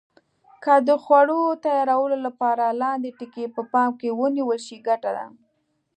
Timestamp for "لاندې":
2.81-3.09